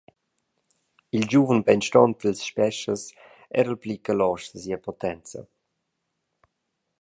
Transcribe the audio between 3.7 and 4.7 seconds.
pli che loschs da